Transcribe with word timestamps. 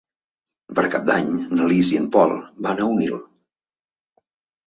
Per 0.79 0.83
Cap 0.93 1.03
d'Any 1.09 1.27
na 1.57 1.67
Lis 1.71 1.91
i 1.95 1.99
en 2.03 2.07
Pol 2.15 2.33
van 2.67 2.81
a 2.81 2.87
Onil. 2.95 3.19